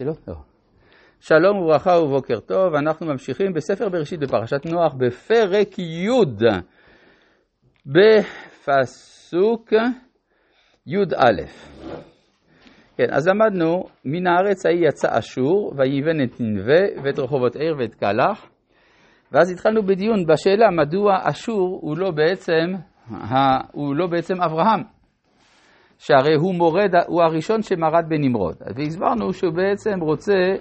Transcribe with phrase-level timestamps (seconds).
[0.00, 0.34] לא, לא.
[1.20, 6.08] שלום וברכה ובוקר טוב, אנחנו ממשיכים בספר בראשית בפרשת נוח בפרק י'
[7.86, 9.72] בפסוק
[10.86, 11.42] י"א.
[12.96, 17.94] כן, אז למדנו, מן הארץ ההיא יצא אשור, ויבן את ננבה ואת רחובות עיר ואת
[17.94, 18.50] קלח,
[19.32, 22.74] ואז התחלנו בדיון בשאלה מדוע אשור הוא לא בעצם,
[23.72, 24.95] הוא לא בעצם אברהם.
[25.98, 28.56] שהרי הוא מורד, הוא הראשון שמרד בנמרוד.
[28.76, 30.56] והסברנו שהוא בעצם רוצה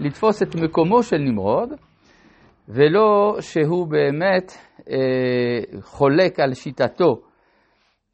[0.00, 1.68] לתפוס את מקומו של נמרוד,
[2.68, 4.52] ולא שהוא באמת
[4.90, 7.20] אה, חולק על שיטתו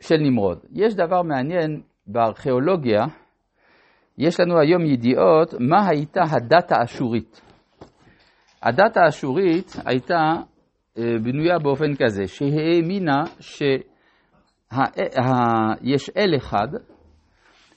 [0.00, 0.58] של נמרוד.
[0.72, 3.04] יש דבר מעניין בארכיאולוגיה,
[4.18, 7.40] יש לנו היום ידיעות מה הייתה הדת האשורית.
[8.62, 10.32] הדת האשורית הייתה
[10.98, 13.62] אה, בנויה באופן כזה, שהאמינה ש...
[15.82, 16.68] יש אל אחד,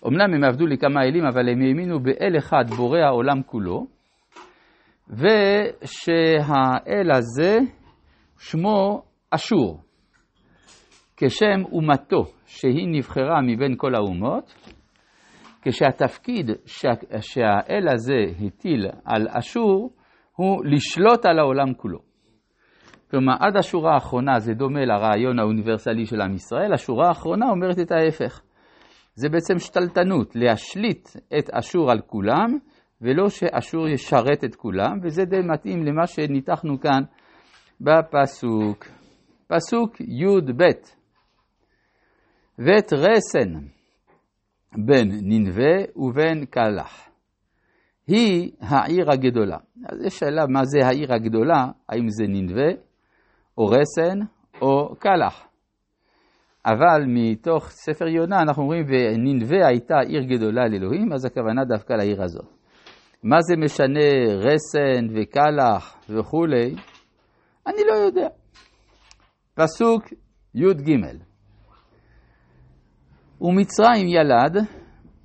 [0.07, 3.88] אמנם הם עבדו לכמה אלים, אבל הם האמינו באל אחד בורא העולם כולו,
[5.09, 7.57] ושהאל הזה
[8.40, 9.79] שמו אשור,
[11.18, 14.53] כשם אומתו שהיא נבחרה מבין כל האומות,
[15.62, 16.90] כשהתפקיד שה,
[17.21, 19.90] שהאל הזה הטיל על אשור
[20.35, 22.09] הוא לשלוט על העולם כולו.
[23.12, 27.91] כלומר, עד השורה האחרונה זה דומה לרעיון האוניברסלי של עם ישראל, השורה האחרונה אומרת את
[27.91, 28.41] ההפך.
[29.15, 32.57] זה בעצם שתלטנות, להשליט את אשור על כולם,
[33.02, 37.04] ולא שאשור ישרת את כולם, וזה די מתאים למה שניתחנו כאן
[37.82, 38.85] בפסוק.
[39.48, 40.63] פסוק י"ב:
[42.60, 43.54] ואת רסן
[44.85, 47.10] בין ננבה ובין קלח.
[48.07, 49.57] היא העיר הגדולה.
[49.85, 52.88] אז יש שאלה מה זה העיר הגדולה, האם זה ננבה
[53.60, 54.20] או רסן
[54.62, 55.48] או קלח.
[56.65, 62.24] אבל מתוך ספר יונה אנחנו אומרים וננבה הייתה עיר גדולה לאלוהים, אז הכוונה דווקא לעיר
[62.24, 62.46] הזאת.
[63.24, 66.75] מה זה משנה רסן וקלח וכולי?
[67.68, 68.28] אני לא יודע.
[69.56, 70.03] פסוק
[70.56, 70.91] י"ג
[73.41, 74.58] ומצרים ילד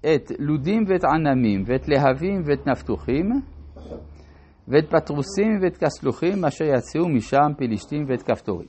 [0.01, 3.31] את לודים ואת ענמים ואת להבים ואת נפתוחים
[4.69, 8.69] ואת פטרוסים ואת כסלוחים אשר יצאו משם פלישתים ואת כפתורים.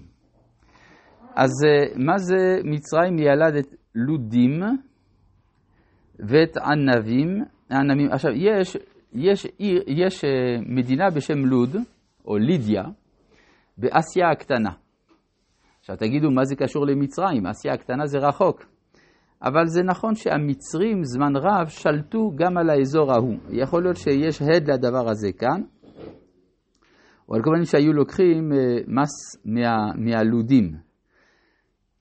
[1.36, 4.62] אז אה, מה זה מצרים ילד את לודים
[6.20, 8.12] ואת ענבים, ענבים.
[8.12, 8.78] עכשיו יש,
[9.14, 9.48] יש,
[9.88, 10.30] יש, אה,
[10.66, 11.76] מדינה בשם לוד,
[12.28, 12.84] או לידיה,
[13.78, 14.72] באסיה הקטנה.
[15.80, 17.46] עכשיו תגידו, מה זה קשור למצרים?
[17.48, 18.66] אסיה הקטנה זה רחוק.
[19.44, 23.36] אבל זה נכון שהמצרים זמן רב שלטו גם על האזור ההוא.
[23.50, 25.62] יכול להיות שיש הד לדבר הזה כאן,
[27.30, 30.72] או על כל פנים שהיו לוקחים אה, מס מה, מהלודים.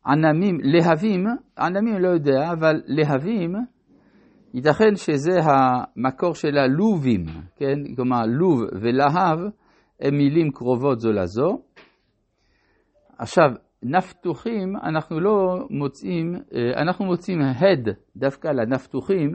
[0.06, 1.26] ענמים, להבים,
[1.58, 3.54] ענמים לא יודע, אבל להבים,
[4.54, 7.24] ייתכן שזה המקור של הלובים,
[7.56, 7.94] כן?
[7.96, 9.38] כלומר, לוב ולהב
[10.00, 11.58] הם מילים קרובות זו לזו.
[13.18, 13.50] עכשיו,
[13.82, 19.32] נפתוחים, אנחנו לא מוצאים, אה, אנחנו מוצאים הד דווקא לנפתוחים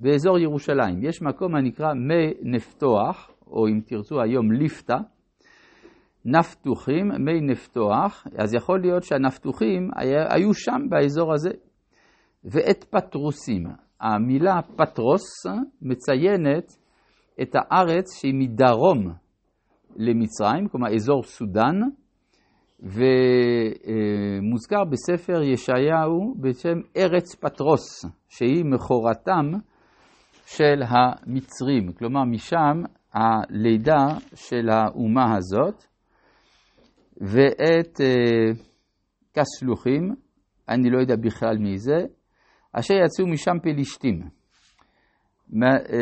[0.00, 1.04] באזור ירושלים.
[1.04, 4.96] יש מקום הנקרא מי נפתוח, או אם תרצו היום ליפתא,
[6.28, 9.90] נפתוחים, מי נפתוח, אז יכול להיות שהנפתוחים
[10.30, 11.50] היו שם באזור הזה.
[12.44, 13.64] ואת פטרוסים,
[14.00, 15.46] המילה פטרוס
[15.82, 16.72] מציינת
[17.42, 19.12] את הארץ שהיא מדרום
[19.96, 21.80] למצרים, כלומר אזור סודאן,
[22.80, 29.50] ומוזכר בספר ישעיהו בשם ארץ פטרוס, שהיא מכורתם
[30.46, 32.82] של המצרים, כלומר משם
[33.14, 35.95] הלידה של האומה הזאת.
[37.20, 38.52] ואת אה,
[39.34, 40.14] כסלוחים,
[40.68, 41.98] אני לא יודע בכלל מי זה,
[42.72, 44.22] אשר יצאו משם פלישתים.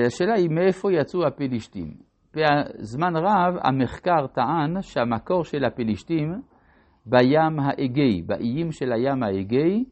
[0.06, 1.94] השאלה היא מאיפה יצאו הפלישתים.
[2.34, 6.40] בזמן רב המחקר טען שהמקור של הפלישתים
[7.06, 9.84] בים האגאי, באיים של הים האגאי,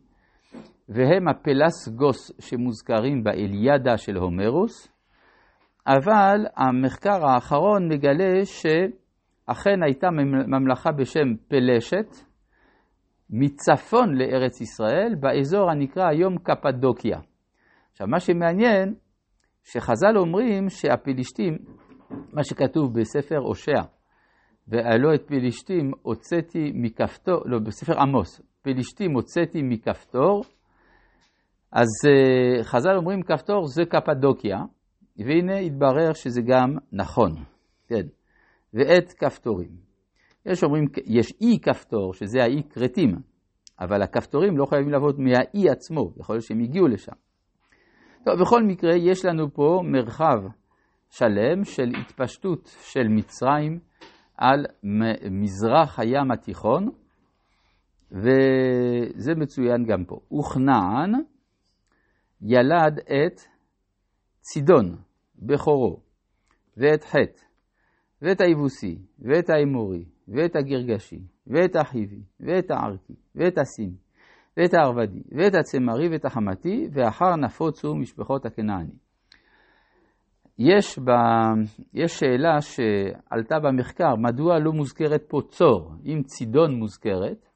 [0.89, 4.93] והם הפלסגוס שמוזכרים באליאדה של הומרוס,
[5.87, 8.66] אבל המחקר האחרון מגלה ש...
[9.53, 10.10] אכן הייתה
[10.47, 12.07] ממלכה בשם פלשת,
[13.31, 17.19] מצפון לארץ ישראל, באזור הנקרא היום קפדוקיה.
[17.93, 18.95] עכשיו, מה שמעניין,
[19.65, 21.59] שחז"ל אומרים שהפלישתים,
[22.10, 23.83] מה שכתוב בספר הושע,
[24.69, 30.43] והלא את פלישתים הוצאתי מכפתור, לא, בספר עמוס, פלישתים הוצאתי מכפתור,
[31.72, 34.59] אז uh, חז"ל אומרים כפתור זה קפדוקיה,
[35.19, 37.31] והנה התברר שזה גם נכון,
[37.89, 38.07] כן.
[38.74, 39.71] ואת כפתורים.
[40.47, 43.16] יש אומרים, יש אי כפתור, שזה האי כרתים,
[43.80, 47.13] אבל הכפתורים לא חייבים לעבוד מהאי עצמו, יכול להיות שהם הגיעו לשם.
[48.24, 50.39] טוב, בכל מקרה, יש לנו פה מרחב
[51.10, 53.78] שלם של התפשטות של מצרים
[54.36, 54.66] על
[55.30, 56.91] מזרח הים התיכון,
[58.10, 60.21] וזה מצוין גם פה.
[60.39, 61.13] וכנען
[62.42, 63.41] ילד את
[64.41, 64.97] צידון,
[65.39, 66.01] בכורו,
[66.77, 67.42] ואת חטא,
[68.22, 73.97] ואת היבוסי, ואת האמורי, ואת הגרגשי, ואת החיבי, ואת הערכי, ואת הסיני,
[74.57, 78.92] ואת הערבדי, ואת הצמרי, ואת החמתי, ואחר נפוצו משפחות הכנעני.
[80.59, 81.10] יש, ב...
[81.95, 85.92] יש שאלה שעלתה במחקר, מדוע לא מוזכרת פה צור?
[86.07, 87.48] אם צידון מוזכרת,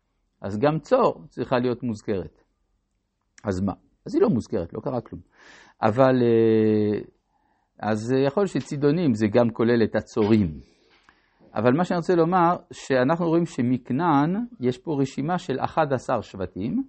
[0.43, 2.43] אז גם צור צריכה להיות מוזכרת.
[3.45, 3.73] אז מה?
[4.07, 5.21] אז היא לא מוזכרת, לא קרה כלום.
[5.83, 7.01] אבל, אה,
[7.81, 10.61] אז יכול להיות שצידונים זה גם כולל את הצורים.
[11.55, 16.83] אבל מה שאני רוצה לומר, שאנחנו רואים שמכנען יש פה רשימה של 11 שבטים,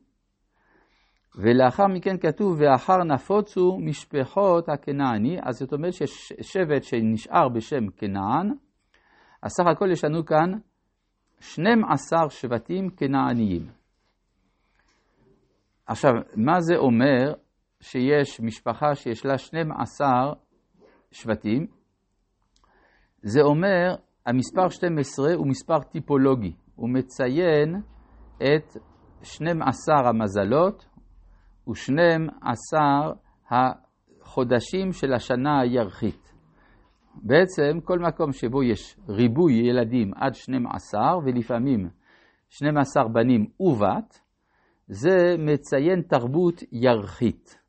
[1.36, 8.54] ולאחר מכן כתוב, ואחר נפוצו משפחות הכנעני, אז זאת אומרת ששבט שנשאר בשם כנען,
[9.44, 10.52] אז סך הכל יש לנו כאן
[11.40, 13.68] 12 שבטים כנעניים.
[15.86, 17.34] עכשיו, מה זה אומר
[17.80, 20.34] שיש משפחה שיש לה 12
[21.22, 21.68] שבטים?
[23.22, 27.82] זה אומר, המספר 12 הוא מספר טיפולוגי, הוא מציין
[28.38, 28.78] את
[29.22, 30.86] 12 המזלות
[31.68, 32.78] ו-12
[33.50, 36.34] החודשים של השנה הירחית.
[37.24, 41.90] בעצם כל מקום שבו יש ריבוי ילדים עד 12 ולפעמים
[42.50, 44.20] 12 בנים ובת,
[44.88, 47.60] זה מציין תרבות ירחית,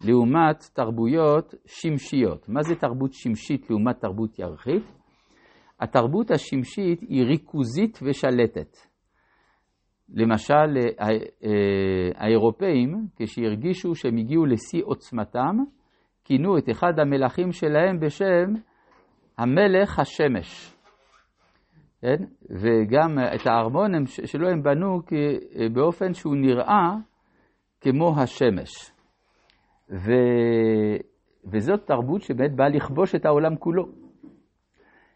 [0.00, 2.48] לעומת תרבויות שמשיות.
[2.48, 4.82] מה זה תרבות שמשית לעומת תרבות ירחית?
[5.80, 8.76] התרבות השמשית היא ריכוזית ושלטת.
[10.14, 11.08] למשל, אה,
[12.14, 15.56] האירופאים, כשהרגישו שהם הגיעו לשיא עוצמתם,
[16.24, 18.52] כינו את אחד המלכים שלהם בשם
[19.38, 20.74] המלך השמש.
[22.00, 22.24] כן?
[22.50, 25.00] וגם את הארמון שלו הם בנו
[25.72, 26.94] באופן שהוא נראה
[27.80, 28.93] כמו השמש.
[29.94, 30.12] ו...
[31.52, 33.84] וזאת תרבות שבאמת באה לכבוש את העולם כולו.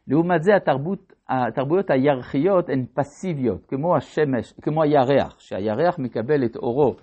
[0.09, 6.95] לעומת זה התרבות, התרבויות הירחיות הן פסיביות, כמו השמש, כמו הירח, שהירח מקבל את אורו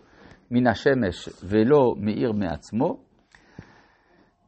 [0.52, 2.98] מן השמש ולא מאיר מעצמו,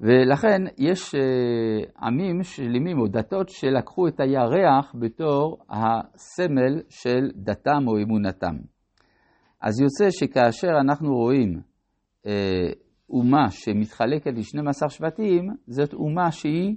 [0.02, 7.98] ולכן יש אה, עמים שלמים או דתות שלקחו את הירח בתור הסמל של דתם או
[7.98, 8.56] אמונתם.
[9.62, 11.62] אז יוצא שכאשר אנחנו רואים
[12.28, 12.70] אה,
[13.10, 16.76] אומה שמתחלקת ל-12 שבטים, זאת אומה שהיא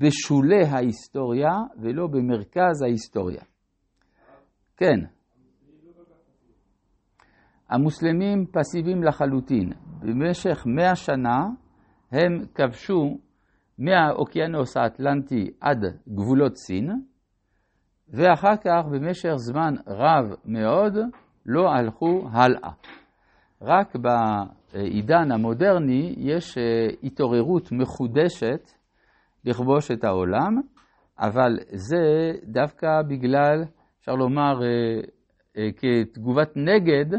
[0.00, 3.42] בשולי ההיסטוריה ולא במרכז ההיסטוריה.
[4.76, 5.00] כן.
[7.70, 9.72] המוסלמים פסיביים לחלוטין.
[10.00, 11.46] במשך מאה שנה
[12.12, 13.18] הם כבשו
[13.78, 15.78] מהאוקיינוס האטלנטי עד
[16.08, 16.90] גבולות סין,
[18.08, 20.92] ואחר כך במשך זמן רב מאוד
[21.46, 22.70] לא הלכו הלאה.
[23.62, 23.96] רק
[24.74, 28.70] בעידן המודרני יש אה, התעוררות מחודשת
[29.44, 30.60] לכבוש את העולם,
[31.18, 33.64] אבל זה דווקא בגלל,
[34.00, 35.00] אפשר לומר, אה,
[35.56, 37.18] אה, כתגובת נגד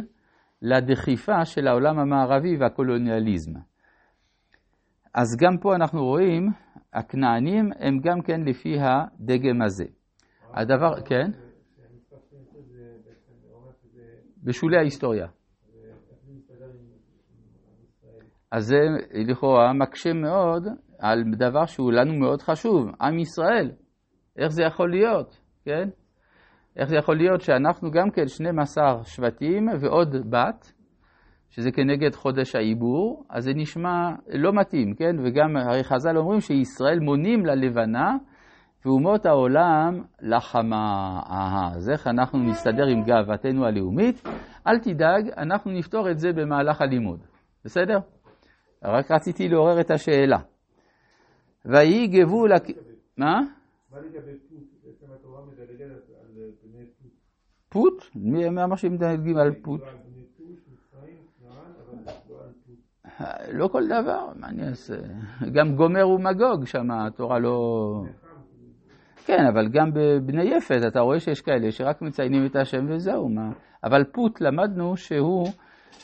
[0.62, 3.52] לדחיפה של העולם המערבי והקולוניאליזם.
[5.14, 6.50] אז גם פה אנחנו רואים,
[6.94, 9.86] הכנענים הם גם כן לפי הדגם הזה.
[10.54, 11.32] הדבר, כן?
[14.44, 15.28] בשולי ההיסטוריה.
[18.52, 18.78] אז זה
[19.28, 20.68] לכאורה מקשה מאוד
[21.00, 23.72] על דבר שהוא לנו מאוד חשוב, עם ישראל.
[24.38, 25.90] איך זה יכול להיות, כן?
[26.78, 30.72] איך זה יכול להיות שאנחנו גם כן 12 שבטים ועוד בת,
[31.50, 35.16] שזה כנגד חודש העיבור, אז זה נשמע לא מתאים, כן?
[35.24, 38.16] וגם הרי חז"ל אומרים שישראל מונים ללבנה
[38.86, 41.20] ואומות העולם לחמה.
[41.30, 44.28] אהה, אז איך אנחנו נסתדר עם גאוותנו הלאומית?
[44.68, 47.20] אל תדאג, אנחנו נפתור את זה במהלך הלימוד,
[47.66, 47.98] בסדר?
[48.88, 50.38] רק רציתי לעורר את השאלה.
[51.66, 52.52] ויהי גבול...
[53.18, 53.42] מה?
[53.92, 54.64] מה לגבי פוט?
[54.84, 57.12] בעצם התורה מדלגת על בני פוט.
[57.70, 58.04] פוט?
[58.16, 59.82] מי אמר שמדלגים על פוט?
[63.52, 64.96] לא כל דבר, מה אני אעשה?
[65.54, 68.04] גם גומר ומגוג שם התורה לא...
[69.26, 73.52] כן, אבל גם בבני יפת אתה רואה שיש כאלה שרק מציינים את השם וזהו, מה...
[73.84, 75.48] אבל פוט למדנו שהוא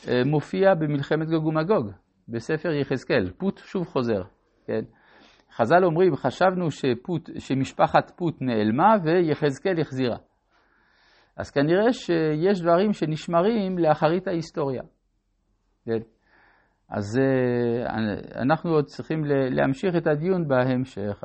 [0.08, 1.90] אה, מופיע במלחמת גוג ומגוג,
[2.32, 3.30] בספר יחזקאל.
[3.38, 4.22] פוט שוב חוזר,
[4.66, 4.80] כן?
[5.52, 10.16] חז"ל אומרים, חשבנו שפוט, שמשפחת פוט נעלמה ויחזקאל החזירה.
[11.36, 14.82] אז כנראה שיש דברים שנשמרים לאחרית ההיסטוריה.
[15.84, 15.98] כן?
[16.88, 17.20] אז
[18.36, 21.24] אנחנו עוד צריכים להמשיך את הדיון בהמשך.